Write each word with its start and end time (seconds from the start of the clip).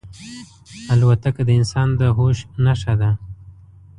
الوتکه 0.91 1.41
د 1.45 1.49
انسان 1.59 1.89
د 1.99 2.01
هوش 2.17 2.37
نښه 2.63 2.93
ده. 3.01 3.09